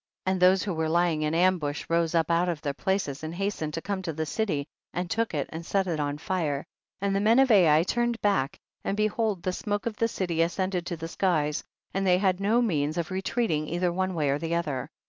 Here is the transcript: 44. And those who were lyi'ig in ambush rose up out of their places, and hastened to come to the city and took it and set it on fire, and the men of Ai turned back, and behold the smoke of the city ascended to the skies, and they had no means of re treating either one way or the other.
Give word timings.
44. 0.25 0.33
And 0.33 0.41
those 0.41 0.63
who 0.63 0.73
were 0.73 0.87
lyi'ig 0.87 1.21
in 1.21 1.35
ambush 1.35 1.85
rose 1.87 2.15
up 2.15 2.31
out 2.31 2.49
of 2.49 2.59
their 2.63 2.73
places, 2.73 3.23
and 3.23 3.35
hastened 3.35 3.75
to 3.75 3.83
come 3.83 4.01
to 4.01 4.11
the 4.11 4.25
city 4.25 4.65
and 4.95 5.07
took 5.11 5.35
it 5.35 5.45
and 5.51 5.63
set 5.63 5.85
it 5.85 5.99
on 5.99 6.17
fire, 6.17 6.65
and 7.01 7.15
the 7.15 7.19
men 7.19 7.37
of 7.37 7.51
Ai 7.51 7.83
turned 7.83 8.19
back, 8.19 8.57
and 8.83 8.97
behold 8.97 9.43
the 9.43 9.53
smoke 9.53 9.85
of 9.85 9.97
the 9.97 10.07
city 10.07 10.41
ascended 10.41 10.87
to 10.87 10.97
the 10.97 11.07
skies, 11.07 11.63
and 11.93 12.07
they 12.07 12.17
had 12.17 12.39
no 12.39 12.63
means 12.63 12.97
of 12.97 13.11
re 13.11 13.21
treating 13.21 13.67
either 13.67 13.93
one 13.93 14.15
way 14.15 14.31
or 14.31 14.39
the 14.39 14.55
other. 14.55 14.89